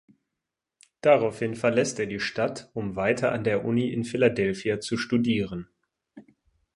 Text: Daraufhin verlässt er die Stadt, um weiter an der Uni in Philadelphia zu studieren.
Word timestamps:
Daraufhin 1.01 1.53
verlässt 1.55 1.99
er 1.99 2.07
die 2.07 2.19
Stadt, 2.19 2.71
um 2.73 2.95
weiter 2.95 3.33
an 3.33 3.43
der 3.43 3.63
Uni 3.65 3.93
in 3.93 4.03
Philadelphia 4.03 4.79
zu 4.79 4.97
studieren. 4.97 5.67